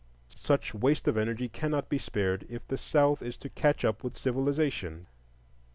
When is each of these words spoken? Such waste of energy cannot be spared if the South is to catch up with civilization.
Such 0.37 0.73
waste 0.73 1.07
of 1.07 1.15
energy 1.15 1.47
cannot 1.47 1.87
be 1.87 1.99
spared 1.99 2.47
if 2.49 2.67
the 2.67 2.75
South 2.79 3.21
is 3.21 3.37
to 3.37 3.49
catch 3.49 3.85
up 3.85 4.03
with 4.03 4.17
civilization. 4.17 5.05